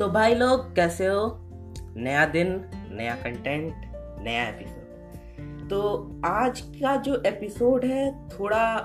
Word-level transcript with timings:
तो 0.00 0.08
भाई 0.08 0.34
लोग 0.34 0.74
कैसे 0.74 1.06
हो? 1.06 1.38
नया 1.96 2.26
दिन 2.26 2.70
नया 2.74 3.14
कंटेंट 3.14 3.74
नया 4.22 4.48
एपिसोड 4.48 5.68
तो 5.70 6.10
आज 6.24 6.60
का 6.60 6.96
जो 6.96 7.22
एपिसोड 7.26 7.84
है 7.84 8.28
थोड़ा 8.28 8.76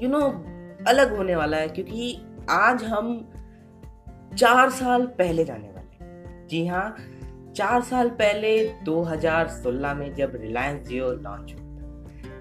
यू 0.00 0.08
you 0.08 0.10
नो 0.10 0.20
know, 0.20 0.88
अलग 0.88 1.16
होने 1.16 1.36
वाला 1.36 1.56
है 1.56 1.68
क्योंकि 1.68 2.22
आज 2.50 2.84
हम 2.84 3.32
चार 4.36 4.70
साल 4.70 5.06
पहले 5.06 5.44
जाने 5.44 5.68
वाले 5.68 6.06
जी 6.46 6.66
हाँ 6.66 6.96
चार 7.56 7.82
साल 7.82 8.10
पहले 8.10 8.74
2016 8.88 9.94
में 9.94 10.14
जब 10.14 10.32
रिलायंस 10.34 10.88
जियो 10.88 11.12
लॉन्च 11.12 11.54
हुआ 11.60 11.68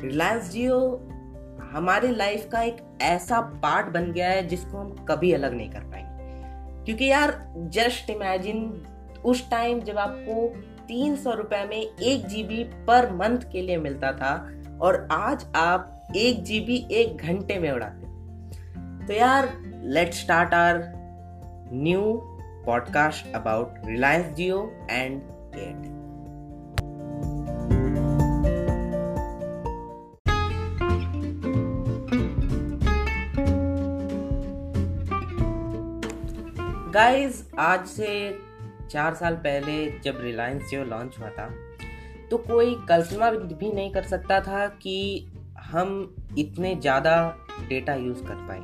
रिलायंस 0.01 0.51
जियो 0.51 0.79
हमारे 1.71 2.11
लाइफ 2.11 2.49
का 2.51 2.61
एक 2.61 2.97
ऐसा 3.01 3.41
पार्ट 3.41 3.87
बन 3.87 4.11
गया 4.11 4.29
है 4.29 4.47
जिसको 4.47 4.77
हम 4.77 5.05
कभी 5.09 5.31
अलग 5.33 5.53
नहीं 5.53 5.71
कर 5.71 5.79
पाएँगे। 5.79 6.06
क्योंकि 6.87 7.05
यार 7.05 7.31
जस्ट 7.73 8.09
इमेजिन 8.09 8.59
उस 9.25 9.49
टाइम 9.51 9.79
जब 9.79 9.97
आपको 9.97 10.47
तीन 10.87 11.15
सौ 11.15 11.33
रुपए 11.33 11.63
में 11.65 11.77
एक 11.77 12.25
जीबी 12.27 12.63
पर 12.87 13.11
मंथ 13.13 13.39
के 13.51 13.61
लिए 13.61 13.77
मिलता 13.77 14.11
था 14.11 14.31
और 14.81 15.07
आज 15.11 15.45
आप 15.55 16.13
एक 16.15 16.43
जीबी 16.43 16.77
एक 16.91 17.17
घंटे 17.17 17.59
में 17.59 17.71
उड़ाते 17.71 18.07
तो 19.07 19.13
यार 19.13 19.51
let 19.83 20.13
start 20.13 20.53
are 20.53 20.81
new 21.73 22.01
podcast 22.65 23.35
about 23.35 23.85
Reliance 23.85 24.33
Jio 24.35 24.63
and 24.91 25.21
Airtel 25.55 25.96
guys 36.97 37.51
आज 37.59 37.85
से 37.85 38.07
चार 38.91 39.13
साल 39.15 39.35
पहले 39.35 39.73
जब 39.99 40.17
रिलायंस 40.21 40.69
जियो 40.69 40.83
लॉन्च 40.83 41.19
हुआ 41.19 41.29
था 41.29 41.45
तो 42.31 42.37
कोई 42.37 42.73
कल्पना 42.89 43.29
भी 43.31 43.71
नहीं 43.71 43.91
कर 43.91 44.03
सकता 44.03 44.39
था 44.41 44.65
कि 44.67 45.27
हम 45.59 46.15
इतने 46.37 46.75
ज़्यादा 46.75 47.13
डेटा 47.69 47.95
यूज़ 47.95 48.23
कर 48.23 48.35
पाए। 48.47 48.59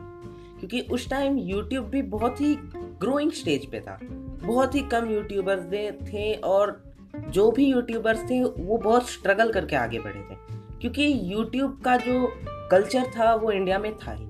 क्योंकि 0.60 0.82
उस 0.82 1.10
टाइम 1.10 1.38
यूट्यूब 1.38 1.86
भी 1.86 2.02
बहुत 2.02 2.42
ही 2.42 2.56
ग्रोइंग 3.02 3.32
स्टेज 3.32 3.66
पे 3.66 3.80
था। 3.80 4.00
बहुत 4.46 4.76
ही 4.76 4.82
कम 4.82 5.12
यूट्यूबर्स 5.12 5.72
थे 6.14 6.34
और 6.34 6.94
जो 7.30 7.50
भी 7.52 7.72
यूट्यूबर्स 7.72 8.30
थे, 8.30 8.44
वो 8.44 8.78
बहुत 8.78 9.10
स्ट्रगल 9.10 9.52
करके 9.52 9.76
आगे 9.76 10.00
बढ़े 10.00 10.20
थे। 10.20 10.36
क्योंकि 10.82 11.20
यूट्यूब 11.24 11.82
का 11.86 11.98
जो 11.98 12.28
कल्चर 12.72 13.12
था, 13.18 13.34
वो 13.36 13.52
इंडिया 13.52 13.80
में 13.80 13.94
था 13.98 14.12
ही 14.12 14.26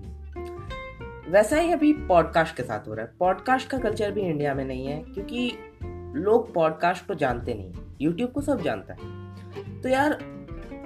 वैसा 1.34 1.58
ही 1.58 1.72
अभी 1.72 1.94
पॉडकास्ट 1.94 2.56
के 2.56 2.64
साथ 2.64 2.88
हो 2.88 2.94
रहा 2.94 3.06
है। 3.06 3.12
पॉडकास्ट 3.20 3.70
का 3.70 3.78
कल्चर 3.78 4.12
भी 4.12 4.22
इंडिया 4.22 4.53
में 4.53 4.66
नहीं 4.66 4.86
है, 4.88 5.03
क्योंकि 5.03 5.53
लोग 6.16 6.53
पॉडकास्ट 6.53 7.08
को 7.08 7.14
जानते 7.14 7.53
नहीं 7.53 7.73
यूट्यूब 8.02 8.31
को 8.31 8.42
सब 8.42 8.62
जानता 8.62 8.94
है। 8.94 9.02
तो 9.81 9.90
यार, 9.90 10.12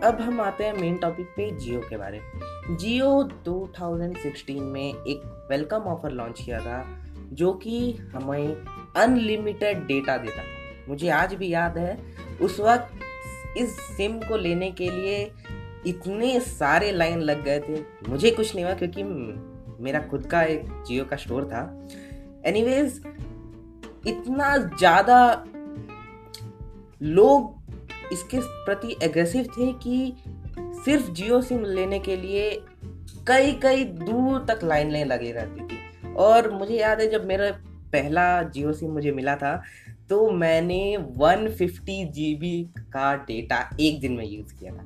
अब 0.04 0.18
हम 0.22 0.42
आते 0.42 0.64
हैं 0.64 0.74
मेन 0.74 0.98
टॉपिक 0.98 1.26
पे 1.26 1.58
जियो 1.58 1.80
के 1.80 1.98
बारे 1.98 2.20
में। 2.20 2.32
जियो 2.78 3.24
2016 3.24 4.62
में 4.62 4.94
एक 4.94 5.48
वेलकम 5.52 5.78
ऑफ़र 5.78 6.12
लॉन्च 6.12 6.42
किया 6.42 6.60
था, 6.60 7.06
जो 7.34 7.54
कि 7.54 7.92
हमें 7.94 8.56
अनलिमिटेड 8.98 9.86
डेटा 9.86 10.18
देता 10.18 10.42
था। 10.42 10.90
मुझे 10.90 11.10
आज 11.10 11.34
भी 11.34 11.50
याद 11.50 11.78
है, 11.78 11.98
उस 12.42 12.60
वक्त 12.60 12.90
इस 13.58 13.80
सिम 13.80 14.20
को 14.20 14.38
लेने 14.38 14.72
के 14.72 14.90
लिए 14.90 15.32
इतने 15.88 16.40
सारे 16.40 16.92
लाइन 16.92 17.22
लग 17.22 17.44
गए 17.44 17.60
थे। 17.60 17.82
मुझे 18.10 18.32
कुछ 18.32 18.56
नहीं 18.56 18.66
हुआ, 18.66 18.74
क्योंकि 18.74 19.04
मेरा 19.82 20.00
खुद 20.02 20.26
का 20.26 20.42
एक 20.44 20.66
जियो 20.88 21.06
का 21.06 21.16
स्टोर 21.16 21.46
था। 21.46 21.62
एनीवेज 22.46 23.02
इतना 24.08 24.56
ज़्यादा 24.58 25.46
लोग 27.02 27.56
इसके 28.14 28.40
प्रति 28.40 28.96
एग्रेसिव 29.04 29.48
थे 29.58 29.72
कि 29.84 30.14
सिर्फ़ 30.86 31.12
जियो 31.12 31.42
सिम 31.42 31.64
लेने 31.66 32.00
के 32.00 32.16
लिए 32.16 32.50
कई 33.28 33.52
कई 33.54 33.84
दूर 33.84 34.46
तक 34.50 34.64
लाइन 34.64 34.92
लाइन 34.92 35.08
लगी 35.08 35.32
रहती 35.32 35.62
थी। 35.62 36.14
और 36.16 36.52
मुझे 36.52 36.76
याद 36.76 37.02
है, 37.02 37.10
जब 37.10 37.26
मेरा 37.26 37.52
पहला 37.94 38.42
जियो 38.44 38.74
सिम 38.74 38.92
मुझे 38.92 39.12
मिला 39.12 39.36
था 39.36 39.62
तो 40.10 40.30
मैंने 40.32 40.98
150 40.98 42.04
जीबी 42.12 42.64
का 42.94 43.14
डेटा 43.26 43.58
एक 43.80 44.00
दिन 44.02 44.12
में 44.12 44.26
यूज़ 44.26 44.54
किया 44.54 44.74
था। 44.74 44.86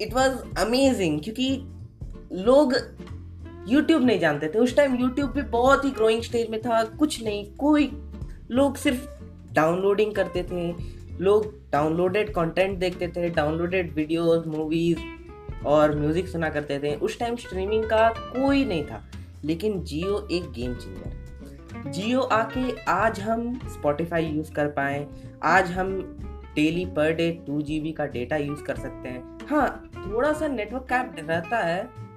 इट 0.00 0.14
वॉज़ 0.14 0.36
अमेजिंग 0.60 1.20
क्योंकि 1.20 1.50
लोग 2.44 2.74
यूट्यूब 3.68 4.02
नहीं 4.02 4.20
जानते 4.20 4.48
थे। 4.48 4.58
उस 4.58 4.76
टाइम 4.76 4.94
यूट्यूब 4.94 5.30
भी 5.30 5.42
बहुत 5.42 5.84
ही 5.84 5.90
ग्रोइंग 5.90 6.22
स्टेज 6.22 6.50
में 6.50 6.60
था। 6.60 6.84
कुछ 6.84 7.24
नहीं, 7.24 7.52
कोई। 7.52 7.92
लोग 8.50 8.76
सिर्फ़ 8.76 9.08
डाउनलोडिंग 9.52 10.14
करते 10.14 10.42
थे। 10.42 10.74
लोग 11.20 11.54
डाउनलोडेड 11.72 12.34
कंटेंट 12.34 12.78
देखते 12.78 13.08
थे 13.08 13.30
डाउनलोडेड 13.30 13.94
वीडियोस 13.94 14.46
मूवीज़ 14.46 14.98
और 15.66 15.98
म्यूज़िक 15.98 16.28
सुना 16.28 16.48
करते 16.48 16.78
थे। 16.78 16.94
उस 16.94 17.18
टाइम 17.18 17.36
स्ट्रीमिंग 17.36 17.84
का 17.84 18.08
कोई 18.08 18.64
नहीं 18.64 18.84
था। 18.84 19.04
लेकिन 19.44 19.84
जियो 19.84 20.28
एक 20.30 20.42
गेम 20.42 20.74
चेंजर 20.74 21.90
जियो 21.90 22.20
आके 22.20 22.80
आज 22.80 23.20
हम 23.20 23.60
स्पॉटिफाई 23.64 24.24
यूज़ 24.24 24.52
कर 24.52 24.66
पाए। 24.66 25.06
आज 25.42 25.70
हम 25.70 26.18
डेली 26.54 26.84
पर 26.84 27.12
डे 27.12 27.30
टू 27.46 27.62
जी 27.62 27.92
का 27.92 28.06
डेटा 28.06 28.36
यूज़ 28.36 28.62
कर 28.62 28.76
सकते 28.76 29.08
हैं। 29.08 29.38
हाँ 29.46 29.90
थोड़ा 29.96 30.32
सा 30.32 30.48
नेटवर्क 30.48 30.82
कैप 30.82 31.16
रहता 31.28 31.58
है। 31.58 32.09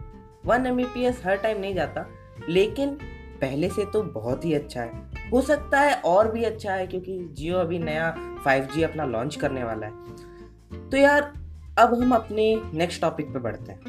वन 0.45 0.65
एम 0.65 0.79
हर 1.25 1.35
टाइम 1.35 1.59
नहीं 1.59 1.75
जाता। 1.75 2.09
लेकिन 2.49 2.97
पहले 3.41 3.69
से 3.69 3.85
तो 3.85 4.03
बहुत 4.03 4.45
ही 4.45 4.53
अच्छा 4.53 4.81
है। 4.81 5.11
हो 5.31 5.41
सकता 5.41 5.79
है 5.79 5.95
और 5.95 6.31
भी 6.31 6.43
अच्छा 6.43 6.73
है 6.73 6.87
क्योंकि 6.87 7.29
जियो 7.31 7.57
अभी 7.57 7.79
नया 7.79 8.17
5G 8.43 8.83
अपना 8.83 9.05
लॉन्च 9.05 9.35
करने 9.35 9.63
वाला 9.63 9.87
है। 9.87 9.93
तो 10.89 10.97
यार, 10.97 11.33
अब 11.79 12.01
हम 12.01 12.15
अपने 12.15 12.61
नेक्स्ट 12.73 13.01
टॉपिक 13.01 13.33
पे 13.33 13.39
बढ़ते 13.39 13.71
हैं। 13.71 13.79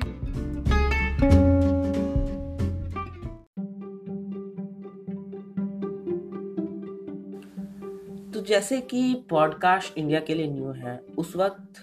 तो 8.30 8.40
जैसे 8.40 8.80
कि 8.80 9.26
पॉडकास्ट 9.30 9.98
इंडिया 9.98 10.20
के 10.20 10.34
लिए 10.34 10.50
न्यू 10.50 10.68
है, 10.68 11.00
उस 11.18 11.36
वक्त 11.36 11.82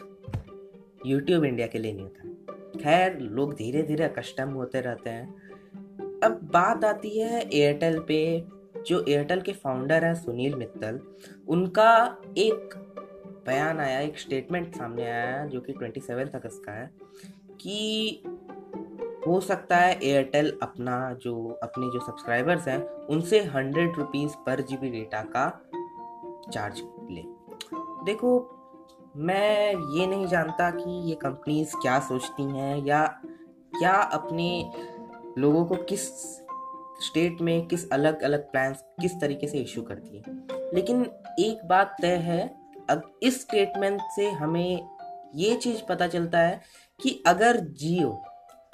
यूट्यूब 1.06 1.44
इंडिया 1.44 1.68
के 1.68 1.80
लिए 1.80 1.94
न्यू 1.94 2.08
था। 2.08 2.21
खैर, 2.82 3.20
लोग 3.20 3.56
धीरे 3.56 3.84
धीरे 3.84 4.08
कस्टम 4.08 4.50
होते 4.50 4.82
रहते 4.82 5.10
हैं। 5.10 5.34
अब 6.24 6.40
बात 6.54 6.86
आती 6.86 7.20
है 7.20 7.50
एयरटेल 7.54 8.00
पे, 8.00 8.44
जो 8.86 9.06
एयरटेल 9.10 9.42
के 9.42 9.54
फाउंडर 9.54 10.06
हैं 10.06 10.16
सुनील 10.16 10.56
मित्तल। 10.56 11.00
उनका 11.48 12.18
एक 12.38 12.76
बयान 13.46 13.80
आया, 13.80 14.00
एक 14.00 14.20
स्टेटमेंट 14.20 14.76
सामने 14.76 15.04
आया 15.04 15.46
जो 15.46 15.62
कि 15.62 15.74
ट्वेंटी 15.74 16.00
सेवन 16.00 16.26
अगस्त 16.26 16.62
का 16.66 16.72
है, 16.72 16.92
कि 17.62 18.24
हो 19.28 19.40
सकता 19.40 19.78
है 19.78 20.00
एयरटेल 20.04 20.58
अपना 20.62 21.18
जो, 21.22 21.60
अपने 21.64 21.86
जो 21.86 22.00
सब्सक्राइबर्स 22.00 22.68
हैं, 22.68 22.84
उनसे 22.88 23.40
हंड्रेड 23.44 23.96
रुपीज़ 23.98 24.34
पर 24.46 24.62
जी 24.62 24.78
बी 24.78 24.90
डेटा 24.90 25.22
का 25.22 25.62
चार्ज 26.52 26.82
ले। 27.12 27.24
देखो 28.06 28.58
मैं 29.18 29.70
ये 29.70 30.08
नहीं 30.08 30.28
जानता 30.28 30.70
कि 30.72 31.10
ये 31.10 31.16
कंपनीज़ 31.16 31.76
क्या 31.82 32.00
सोचती 32.00 32.44
हैं 32.44 32.86
या 32.86 33.06
क्या 33.80 33.94
अपने 33.94 34.72
लोगों 35.38 35.66
को 35.66 35.76
किस 35.76 36.08
स्टेट 37.08 37.42
में 37.42 37.68
किस 37.68 37.90
अलग 37.92 38.22
अलग 38.22 38.52
प्लान्स 38.52 38.84
किस 39.02 39.22
तरीके 39.22 39.48
से 39.48 39.58
इशू 39.58 39.82
करती 39.82 40.18
है। 40.18 40.24
लेकिन 40.76 41.06
एक 41.40 41.68
बात 41.68 41.96
तय 42.02 42.16
है, 42.16 42.56
अब 42.90 43.20
इस 43.24 43.42
स्टेटमेंट 43.42 44.02
से 44.16 44.30
हमें 44.30 44.88
ये 45.36 45.58
चीज़ 45.58 45.82
पता 45.90 46.08
चलता 46.08 46.40
है 46.40 46.62
कि 47.04 47.24
अगर 47.28 47.58
जियो 47.58 48.22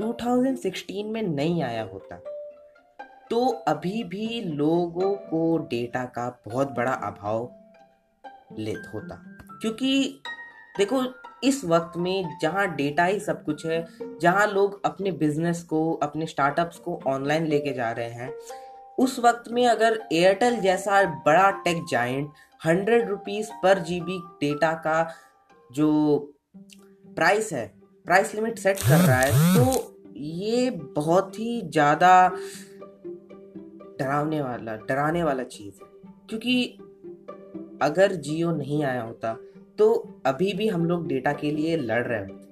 2016 0.01 1.05
में 1.05 1.21
नहीं 1.21 1.63
आया 1.63 1.83
होता 1.83 2.21
तो 3.29 3.45
अभी 3.45 4.03
भी 4.03 4.41
लोगों 4.41 5.15
को 5.15 5.57
डेटा 5.57 6.05
का 6.05 6.41
बहुत 6.47 6.71
बड़ा 6.71 6.91
अभाव 6.91 7.45
लेत 8.51 8.91
होता। 8.93 9.15
क्योंकि 9.61 10.21
देखो, 10.77 11.03
इस 11.43 11.63
वक्त 11.65 11.97
में 11.97 12.37
जहाँ 12.41 12.67
डेटा 12.75 13.05
ही 13.05 13.19
सब 13.19 13.43
कुछ 13.43 13.65
है, 13.65 13.85
जहाँ 14.21 14.47
लोग 14.47 14.85
अपने 14.85 15.11
बिज़नेस 15.11 15.63
को, 15.63 15.93
अपने 15.93 16.25
स्टार्टअप्स 16.25 16.79
को 16.79 16.99
ऑनलाइन 17.07 17.45
लेके 17.45 17.73
जा 17.73 17.91
रहे 17.91 18.09
हैं, 18.09 18.31
उस 18.99 19.19
वक्त 19.19 19.51
में 19.51 19.65
अगर 19.67 19.99
एयरटेल 20.13 20.59
जैसा 20.59 21.03
बड़ा 21.25 21.49
टेक 21.63 21.83
जाइंट 21.91 22.31
हंड्रेड 22.65 23.09
रुपीज़ 23.09 23.49
पर 23.63 23.79
जीबी 23.79 24.17
डेटा 24.41 24.73
का 24.73 25.07
जो 25.71 26.17
प्राइस 27.07 27.51
है, 27.53 27.65
प्राइस 28.05 28.33
लिमिट 28.35 28.59
सेट 28.59 28.79
कर 28.79 28.97
रहा 28.97 29.19
है 29.19 29.55
तो 29.55 29.93
ये 30.17 30.69
बहुत 30.95 31.39
ही 31.39 31.61
ज़्यादा 31.61 32.29
डरावने 33.99 34.41
वाला, 34.41 34.75
डराने 34.77 35.23
वाला 35.23 35.43
चीज़ 35.43 35.83
है। 35.83 35.89
क्योंकि 36.29 36.77
अगर 37.81 38.11
जियो 38.11 38.51
नहीं 38.51 38.83
आया 38.83 39.01
होता 39.01 39.37
तो 39.77 39.93
अभी 40.25 40.53
भी 40.53 40.67
हम 40.67 40.85
लोग 40.85 41.07
डेटा 41.07 41.33
के 41.33 41.51
लिए 41.51 41.75
लड़ 41.77 42.03
रहे 42.03 42.19
होते। 42.19 42.47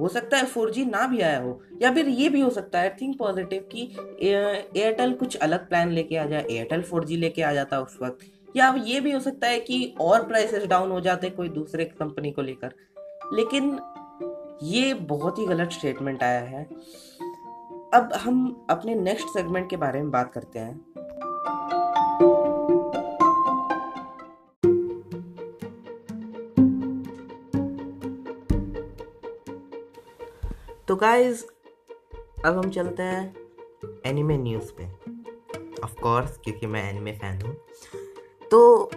हो 0.00 0.08
सकता 0.08 0.36
है 0.36 0.44
फोर 0.44 0.72
ना 0.78 1.06
भी 1.06 1.20
आया 1.20 1.40
हो, 1.40 1.60
या 1.82 1.92
फिर 1.94 2.08
ये 2.08 2.28
भी 2.28 2.40
हो 2.40 2.50
सकता 2.50 2.80
है 2.80 2.96
थिंक 3.00 3.18
पॉजिटिव 3.18 3.68
कि 3.72 3.82
एयरटेल 4.22 5.12
कुछ 5.12 5.36
अलग 5.36 5.68
प्लान 5.68 5.90
लेके 5.90 6.16
आ 6.16 6.24
जाए 6.24 6.44
एयरटेल 6.50 6.82
फोर 6.82 7.06
लेके 7.06 7.42
आ 7.42 7.52
जाता 7.52 7.80
उस 7.80 7.98
वक्त। 8.02 8.18
या 8.56 8.66
अब 8.68 8.84
ये 8.86 9.00
भी 9.00 9.12
हो 9.12 9.20
सकता 9.20 9.46
है 9.46 9.60
कि 9.60 9.94
और 10.00 10.26
प्राइसेस 10.26 10.66
डाउन 10.66 10.90
हो 10.90 11.00
जाते 11.00 11.30
कोई 11.30 11.48
दूसरे 11.48 11.84
कंपनी 11.84 12.30
को 12.30 12.42
लेकर। 12.42 12.74
लेकिन 13.32 13.78
ये 14.62 14.94
बहुत 14.94 15.38
ही 15.38 15.46
गलत 15.46 15.70
स्टेटमेंट 15.70 16.22
आया 16.22 16.40
है। 16.40 16.64
अब 17.94 18.10
हम 18.14 18.66
अपने 18.70 18.94
नेक्स्ट 18.94 19.26
सेगमेंट 19.28 19.70
के 19.70 19.76
बारे 19.76 20.02
में 20.02 20.10
बात 20.10 20.32
करते 20.32 20.58
हैं। 20.58 20.84
तो 30.88 30.96
गाइज़ 30.96 31.44
अब 32.44 32.58
हम 32.58 32.70
चलते 32.70 33.02
हैं 33.02 33.36
एनिमे 34.06 34.38
न्यूज़ 34.38 34.72
पे। 34.72 34.84
ऑफ़ 35.84 36.00
कोर्स 36.00 36.38
क्योंकि 36.38 36.66
मैं 36.66 36.90
एनिमे 36.90 37.12
फ़ैन 37.12 37.42
हूँ। 37.42 37.56
तो 38.50 38.90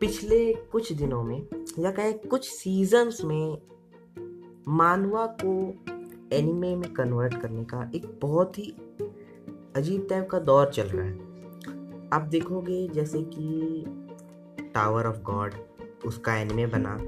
पिछले 0.00 0.52
कुछ 0.52 0.92
दिनों 0.92 1.22
में, 1.22 1.46
या 1.78 1.90
कहें 1.90 2.18
कुछ 2.18 2.48
सीजन्स 2.50 3.24
में, 3.24 3.58
मानवा 4.68 5.26
को 5.44 5.74
एनिमे 6.36 6.76
में 6.76 6.92
कन्वर्ट 6.92 7.40
करने 7.40 7.64
का 7.64 7.90
एक 7.94 8.18
बहुत 8.22 8.58
ही 8.58 8.70
अजीब 9.76 10.06
टाइप 10.10 10.28
का 10.30 10.38
दौर 10.38 10.70
चल 10.70 10.86
रहा 10.86 11.06
है। 11.06 11.18
आप 12.08 12.22
देखोगे, 12.22 12.88
जैसे 12.88 13.22
कि 13.22 13.84
टावर 14.74 15.06
ऑफ़ 15.06 15.18
गॉड 15.18 15.54
उसका 16.06 16.36
एनिमे 16.36 16.66
बना। 16.66 16.98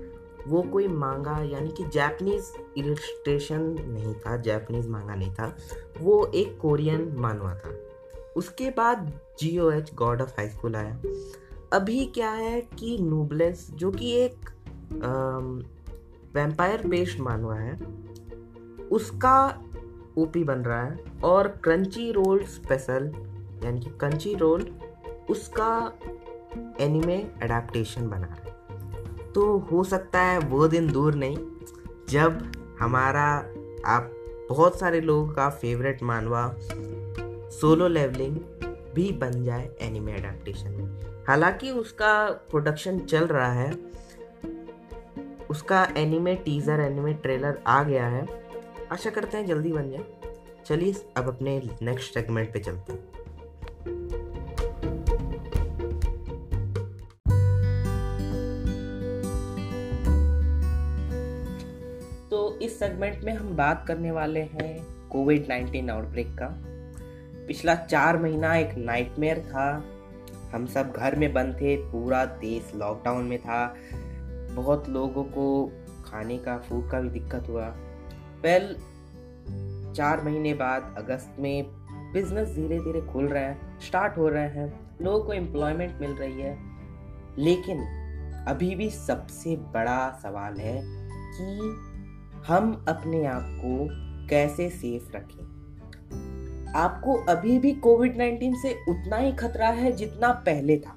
वो 0.46 0.62
कोई 0.62 0.88
मांगा, 0.88 1.38
यानी 1.42 1.70
कि 1.70 1.84
जैपनीज 1.84 2.52
इलस्ट्रेशन 2.76 3.62
नहीं 3.80 4.14
था 4.16 4.36
जैपनीज 4.38 4.88
मांगा 4.88 5.14
नहीं 5.14 5.32
था, 5.34 5.56
वो 6.00 6.24
एक 6.34 6.58
कोरियन 6.60 7.14
मानवा 7.18 7.54
था। 7.54 7.76
उसके 8.36 8.70
बाद 8.70 9.12
G 9.38 9.58
O 9.58 9.70
H 9.70 9.94
God 9.94 10.22
of 10.22 10.30
High 10.30 10.48
School 10.48 10.76
आया। 10.76 10.98
अभी 11.72 12.04
क्या 12.06 12.30
है 12.30 12.60
कि 12.78 12.96
नूबलेस 12.98 13.68
जो 13.72 13.90
कि 13.90 14.12
एक 14.14 14.50
वेम्पायर 16.36 16.86
बेस्ड 16.86 17.20
मानवा 17.20 17.54
है, 17.54 17.74
उसका 18.88 19.38
ओपी 20.18 20.44
बन 20.44 20.60
रहा 20.60 20.82
है 20.82 20.98
और 21.24 21.48
क्रंची 21.64 22.10
रोल 22.12 22.44
स्पेशल 22.46 23.12
यानी 23.64 23.80
कि 23.80 23.90
क्रंची 23.90 24.34
रोल 24.34 24.66
उसका 25.30 25.98
एनिमे 26.80 27.16
एडाप्टेशन 27.42 28.08
बना 28.08 28.26
रहा 28.26 28.48
है। 28.48 28.53
तो 29.34 29.58
हो 29.58 29.84
सकता 29.84 30.20
है 30.20 30.38
वो 30.38 30.68
दिन 30.68 30.92
दूर 30.92 31.14
नहीं। 31.14 31.36
जब 32.08 32.52
हमारा, 32.80 33.26
आप 33.86 34.10
बहुत 34.48 34.78
सारे 34.78 35.00
लोगों 35.00 35.32
का 35.32 35.48
फेवरेट 35.50 36.02
मानवा 36.02 36.54
सोलो 37.50 37.88
लेवलिंग 37.88 38.36
भी 38.94 39.12
बन 39.12 39.44
जाए 39.44 39.70
एनिमे 39.80 40.12
अडेप्टेशन 40.12 40.70
में। 40.70 41.24
हालाँकि 41.28 41.70
उसका 41.70 42.30
प्रोडक्शन 42.50 42.98
चल 42.98 43.26
रहा 43.26 43.52
है, 43.52 43.72
उसका 45.50 45.88
एनिमे 45.96 46.34
टीजर 46.34 46.80
एनिमे 46.80 47.12
ट्रेलर 47.14 47.62
आ 47.66 47.82
गया 47.82 48.06
है। 48.06 48.26
आशा 48.92 49.10
करते 49.10 49.36
हैं 49.36 49.46
जल्दी 49.46 49.72
बन 49.72 49.90
जाए। 49.90 50.04
चलिए 50.66 50.94
अब 51.16 51.28
अपने 51.28 51.70
नेक्स्ट 51.82 52.14
सेगमेंट 52.14 52.52
पे 52.52 52.58
चलते 52.58 52.92
हैं। 52.92 53.23
सेगमेंट 62.84 63.24
में 63.24 63.32
हम 63.32 63.56
बात 63.56 63.84
करने 63.88 64.10
वाले 64.10 64.40
हैं 64.40 64.86
कोविड 65.08 65.46
नाइन्टीन 65.48 65.90
आउटब्रेक 65.90 66.26
का। 66.26 66.62
पिछला 67.46 67.74
चार 67.74 68.18
महीना 68.18 68.56
एक 68.56 68.74
नाइटमेयर 68.74 69.38
था। 69.38 69.84
हम 70.54 70.66
सब 70.66 70.92
घर 70.92 71.16
में 71.16 71.32
बंद 71.32 71.54
थे, 71.54 71.76
पूरा 71.76 72.24
देश 72.24 72.72
लॉकडाउन 72.74 73.24
में 73.24 73.38
था। 73.38 73.74
बहुत 74.54 74.88
लोगों 74.88 75.24
को 75.24 75.72
खाने 76.04 76.38
का 76.38 76.58
फ़ूड 76.58 76.90
का 76.90 77.00
भी 77.00 77.08
दिक्कत 77.08 77.46
हुआ। 77.48 77.66
वेल 78.42 78.76
चार 79.94 80.22
महीने 80.24 80.54
बाद 80.54 80.94
अगस्त 80.98 81.36
में 81.38 81.64
बिज़नेस 82.12 82.48
धीरे 82.48 82.78
धीरे 82.78 83.00
खुल 83.00 83.28
रहे 83.28 83.44
हैं 83.44 83.80
स्टार्ट 83.80 84.18
हो 84.18 84.28
रहे 84.28 84.48
हैं। 84.48 84.98
लोगों 85.02 85.24
को 85.24 85.32
एम्प्लॉयमेंट 85.32 86.00
मिल 86.00 86.10
रही 86.10 86.40
है। 86.40 86.58
लेकिन 87.38 87.78
अभी 88.48 88.74
भी 88.74 88.90
सबसे 88.90 89.56
बड़ा 89.56 90.20
सवाल 90.22 90.54
है 90.56 90.82
कि 91.38 91.58
हम 92.48 92.84
अपने 92.88 93.26
आप 93.26 93.42
को 93.64 93.88
कैसे 94.28 94.70
सेफ़ 94.70 95.16
रखें? 95.16 95.44
आपको 96.76 97.14
अभी 97.14 97.58
भी 97.58 97.72
कोविड 97.72 98.16
19 98.16 98.62
से 98.62 98.72
उतना 98.88 99.16
ही 99.16 99.32
खतरा 99.32 99.68
है 99.68 99.92
जितना 99.92 100.32
पहले 100.32 100.76
था। 100.76 100.90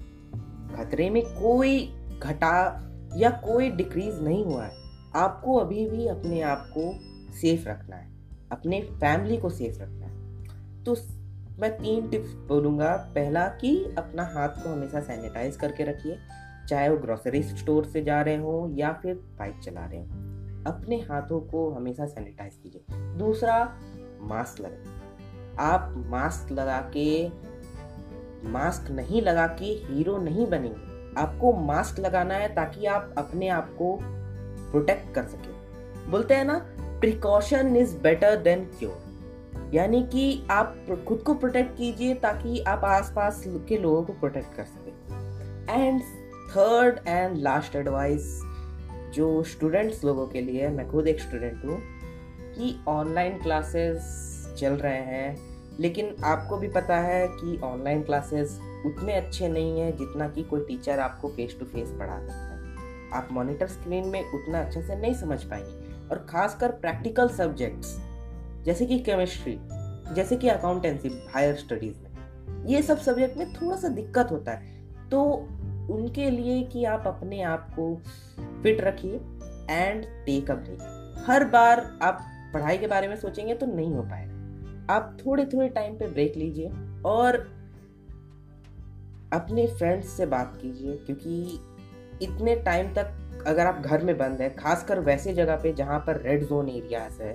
खतरे 0.76 1.10
में 1.10 1.24
कोई 1.26 1.94
घटा 2.24 2.84
या 3.18 3.30
कोई 3.30 3.70
डिक्रीज 3.70 4.22
नहीं 4.22 4.46
हुआ 4.46 4.64
है। 4.64 4.72
आपको 5.16 5.56
अभी 5.56 5.90
भी 5.90 6.08
अपने 6.08 6.42
आप 6.42 6.70
को 6.78 6.94
सेफ़ 7.34 7.68
रखना 7.68 7.96
है। 7.96 8.10
अपने 8.52 8.82
फैमिली 8.82 9.38
को 9.38 9.50
सेफ़ 9.50 9.80
रखना 9.80 10.06
है। 10.06 10.44
तो 10.84 10.96
मैं 11.60 11.72
तीन 11.72 12.08
टिप्स 12.08 12.34
बोलूँगा। 12.34 13.12
पहला 13.16 13.48
कि 13.48 13.96
अपना 13.98 14.24
हाथ 14.24 14.50
को 14.50 14.74
हमेशा 14.74 15.00
सैनिटाइज 15.00 15.56
करके 15.56 15.84
रखिए। 15.84 16.18
चाहे 16.70 16.90
वो 16.90 16.98
ग्रोसरी 16.98 17.44
स्टोर 17.44 17.86
से 17.86 18.04
जा 18.04 18.22
रहे 18.22 18.38
हो 18.38 18.72
या 18.74 18.94
फिर 18.94 19.16
बाइक 19.16 19.60
चला 19.60 19.86
रहे 19.86 20.02
हो। 20.02 20.27
अपने 20.68 20.96
हाथों 21.02 21.40
को 21.42 21.70
हमेशा 21.72 22.06
सैनिटाइज 22.06 22.56
कीजिए। 22.56 22.98
दूसरा 23.18 23.58
मास्क 24.22 24.60
लगाए 24.62 24.96
आप 25.60 25.94
मास्क 26.08 26.52
लगा 26.52 26.80
के 26.96 27.28
मास्क 28.50 28.92
नहीं 28.92 29.22
लगा 29.22 29.48
के 29.60 29.66
हीरो 29.86 30.18
नहीं 30.18 30.48
बनेंगे। 30.48 31.22
आपको 31.22 31.54
मास्क 31.54 32.00
लगाना 32.00 32.34
है 32.34 32.54
ताकि 32.56 32.86
आप 32.86 33.14
अपने 33.18 33.48
आप 33.50 33.70
को 33.74 33.98
प्रोटेक्ट 34.02 35.14
कर 35.16 35.24
सके। 35.24 35.56
बोलते 36.12 36.34
हैं 36.34 36.46
ना 36.46 36.58
precaution 37.00 37.76
is 37.76 37.98
better 37.98 38.36
than 38.36 38.64
cure 38.80 39.72
यानी 39.74 40.02
कि 40.04 40.48
आप 40.52 40.76
खुद 41.08 41.20
को 41.20 41.34
प्रोटेक्ट 41.34 41.78
कीजिए 41.78 42.14
ताकि 42.16 42.60
आप 42.60 42.86
आसपास 42.86 43.44
के 43.48 43.78
लोगों 43.78 44.04
को 44.04 44.14
प्रोटेक्ट 44.14 44.56
कर 44.56 44.64
सके। 44.64 44.92
And 45.74 46.02
third 46.52 47.00
and 47.08 47.38
last 47.38 47.76
advice 47.76 48.42
जो 49.14 49.44
स्टूडेंट्स 49.44 50.04
लोगों 50.04 50.28
के 50.28 50.42
लिए, 50.42 50.68
मैं 50.68 50.92
खुद 50.92 51.08
एक 51.08 51.20
स्टूडेंट 51.20 51.66
हूँ, 51.66 51.82
कि 52.42 52.84
ऑनलाइन 52.88 53.38
क्लासेस 53.38 54.28
चल 54.58 54.74
रहे 54.74 55.02
हैं। 55.02 55.38
लेकिन 55.80 56.16
आपको 56.24 56.58
भी 56.58 56.68
पता 56.68 56.98
है 56.98 57.28
कि 57.28 57.60
ऑनलाइन 57.64 58.04
क्लासेस 58.04 58.60
उतने 58.86 59.14
अच्छे 59.14 59.50
नहीं 59.50 59.80
हैं 59.80 59.98
जितना 59.98 60.30
कि 60.30 60.44
कोई 60.44 60.62
टीचर 60.62 61.00
आपको 61.00 61.28
फेस 61.28 61.60
टू 61.60 61.66
फेस 61.66 61.90
पढ़ा 61.90 62.20
सकता 62.20 62.34
है। 62.34 62.76
आप 63.14 63.30
मॉनिटर 63.32 63.68
स्क्रीन 63.68 64.08
में 64.08 64.32
उतना 64.32 64.62
अच्छे 64.62 64.82
से 64.82 64.96
नहीं 64.96 65.14
समझ 65.14 65.44
पाएँगे। 65.44 65.88
और 66.10 66.26
खासकर 66.30 66.72
प्रैक्टिकल 66.72 67.30
सब्जेक्ट्स 67.30 68.00
जैसे 68.66 68.86
कि 68.86 69.00
केमिस्ट्री 69.00 69.60
जैसे 70.14 70.36
कि 70.36 70.48
अकाउंटेंसी 70.48 71.28
हायर 71.34 71.56
स्टडीज़ 71.56 71.98
में, 71.98 72.08
ये 72.66 72.82
सब 72.82 72.98
सब्जेक्ट 72.98 73.38
में 73.38 73.54
थोड़ा 73.54 73.78
सा 73.78 73.88
दिक्कत 73.88 74.28
होता 74.32 74.52
है। 74.52 74.84
तो 75.10 75.48
उनके 75.90 76.30
लिए 76.30 76.62
कि 76.64 76.84
आप 76.86 77.04
अपने 77.08 77.42
आप 77.44 77.70
को 77.76 77.94
फिट 78.64 78.82
रखिए 78.82 79.20
एंड 79.70 80.06
टेक 80.26 80.52
अ 80.52 80.56
ब्रेक 80.56 81.24
हर 81.28 81.46
बार 81.46 81.80
आप 82.02 82.24
पढ़ाई 82.54 82.78
के 82.78 82.88
बारे 82.88 83.08
में 83.08 83.16
सोचेंगे 83.16 83.54
तो 83.54 83.66
नहीं 83.66 83.94
हो 83.94 84.02
पाएगा। 84.02 84.94
आप 84.94 85.18
थोड़े 85.26 85.46
थोड़े 85.46 85.70
टाइम 85.70 85.96
पे 85.96 86.08
ब्रेक 86.08 86.36
लीजिए 86.38 86.70
और 87.06 87.36
अपने 89.34 89.66
फ्रेंड्स 89.68 90.10
से 90.10 90.26
बात 90.26 90.58
कीजिए, 90.62 90.96
क्योंकि 90.98 91.60
इतने 92.22 92.56
टाइम 92.56 92.94
तक 92.94 93.44
अगर 93.48 93.68
आप 93.68 93.82
घर 93.82 94.04
में 94.04 94.18
बंद 94.18 94.42
है, 94.42 94.50
खासकर 94.50 95.00
वैसे 95.00 95.34
जगह 95.34 95.56
पे 95.56 95.74
जहाँ 95.74 96.00
पर 96.00 96.22
रेड 96.22 96.44
जोन 96.44 96.70
एरियाज़ 96.70 97.22
है, 97.22 97.34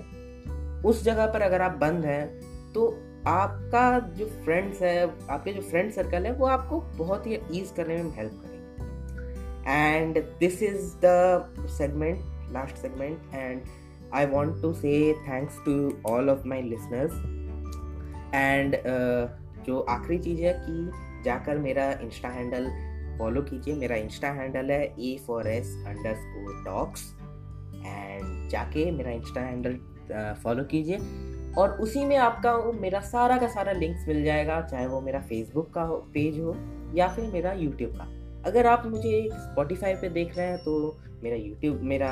उस 0.81 1.03
जगह 1.03 1.25
पर 1.25 1.41
अगर 1.41 1.61
आप 1.61 1.77
बंद 1.77 2.05
हैं 2.05 2.25
तो 2.73 2.89
आपका 3.27 3.99
जो 4.17 4.25
फ्रेंड्स 4.43 4.81
है 4.81 5.03
आपके 5.03 5.53
जो 5.53 5.61
फ्रेंड 5.61 5.91
सर्कल 5.91 6.25
है 6.25 6.31
वो 6.33 6.45
आपको 6.45 6.79
बहुत 6.97 7.27
ही 7.27 7.39
ईज 7.51 7.71
करने 7.77 8.01
में 8.03 8.11
हेल्प 8.15 8.41
करेंगे। 8.43 9.71
And 9.71 10.17
this 10.39 10.63
is 10.63 10.91
the 11.05 11.67
segment 11.77 12.51
last 12.53 12.77
segment 12.77 13.33
and 13.33 13.61
I 14.13 14.25
want 14.25 14.61
to 14.61 14.73
say 14.73 15.13
thanks 15.27 15.59
to 15.65 15.75
all 16.05 16.29
of 16.29 16.47
my 16.47 16.61
listeners 16.61 17.13
uh, 18.73 19.65
जो 19.65 19.79
आखिरी 19.89 20.17
चीज़ 20.19 20.41
है 20.41 20.53
कि 20.59 21.21
जाकर 21.25 21.57
मेरा 21.57 21.91
इंस्टा 22.03 22.29
हैंडल 22.29 22.67
फॉलो 23.19 23.41
कीजिए। 23.41 23.75
मेरा 23.75 23.95
इंस्टा 23.95 24.29
हैंडल 24.31 24.71
है 24.71 24.83
A 24.83 25.17
for 25.27 25.47
S 25.47 25.75
underscore 26.15 26.63
talks 26.65 27.13
and 27.85 28.49
जाके 28.49 28.89
मेरा 28.91 29.11
इंस्टा 29.11 29.41
हैंडल 29.41 29.77
फॉलो 30.43 30.63
कीजिए। 30.71 30.97
और 31.57 31.71
उसी 31.81 32.03
में 32.05 32.15
आपका 32.17 32.55
मेरा 32.73 32.99
सारा 33.01 33.37
का 33.37 33.47
सारा 33.47 33.71
लिंक्स 33.71 34.07
मिल 34.07 34.23
जाएगा, 34.23 34.61
चाहे 34.61 34.87
वो 34.87 35.01
मेरा 35.01 35.19
फेसबुक 35.21 35.69
का 35.73 35.81
हो 35.81 35.97
पेज 36.13 36.39
हो, 36.39 36.55
या 36.95 37.07
फिर 37.07 37.31
मेरा 37.31 37.53
यूट्यूब 37.53 37.91
का। 37.91 38.07
अगर 38.45 38.67
आप 38.67 38.85
मुझे 38.87 39.29
स्पॉटिफाई 39.33 39.93
पे 39.95 40.09
देख 40.09 40.37
रहे 40.37 40.47
हैं 40.47 40.57
तो 40.57 40.97
मेरा 41.23 41.35
यूट्यूब 41.35 41.81
मेरा 41.81 42.11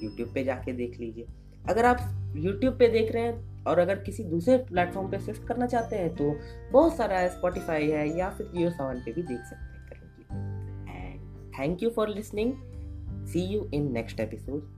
यूट्यूब 0.00 0.32
पे 0.34 0.44
जाके 0.44 0.72
देख 0.72 0.98
लीजिए। 1.00 1.26
अगर 1.68 1.84
आप 1.84 1.98
यूट्यूब 2.36 2.78
पे 2.78 2.88
देख 2.88 3.12
रहे 3.12 3.22
हैं 3.22 3.64
और 3.64 3.78
अगर 3.78 3.98
किसी 3.98 4.24
दूसरे 4.24 4.56
प्लेटफॉर्म 4.58 5.10
पे 5.10 5.18
शिफ्ट 5.18 5.46
करना 5.48 5.66
चाहते 5.66 5.96
हैं 5.96 6.14
तो 6.16 6.34
बहुत 6.72 6.96
सारा 6.96 7.18
है 7.18 7.28
स्पॉटिफाई 7.28 7.90
है, 7.90 8.08
या 8.18 8.30
फिर 8.30 8.50
जियो 8.54 8.70
सेवन 8.70 9.02
पे 9.04 9.12
भी 9.12 9.22
देख 9.22 9.40
सकते 9.40 9.78
हैं 9.78 9.86
करेंगे। 9.88 10.92
And 10.92 11.52
thank 11.58 11.82
you 11.82 11.90
for 11.90 12.08
listening 12.08 12.52
see 13.26 13.44
you 13.44 13.68
in 13.74 13.92
next 13.92 14.20
episode 14.20 14.74